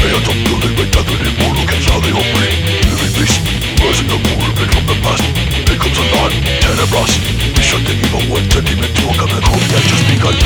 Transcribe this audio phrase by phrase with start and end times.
[0.00, 2.48] Pay attention to the fact that it will look inside the open
[2.88, 3.36] Living peace,
[3.84, 5.24] rising the movement from the past
[5.68, 6.32] It comes alive,
[6.64, 7.12] tenebras
[7.52, 10.36] We shut the evil one, turn him into a comic hope that just begun